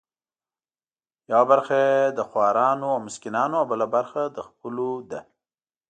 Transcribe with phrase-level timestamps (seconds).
[1.31, 5.19] یوه برخه یې د خورانو او مسکینانو او بله برخه د خپلو وه.